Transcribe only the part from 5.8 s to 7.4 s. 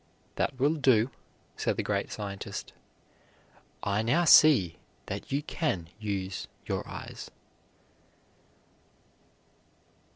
use your eyes."